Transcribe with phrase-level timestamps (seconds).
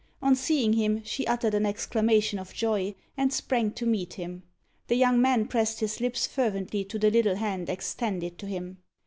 [0.19, 4.41] On seeing him, she uttered an exclamation of joy, and sprang to meet him.
[4.87, 8.79] The young man pressed his lips fervently to the little hand extended to him.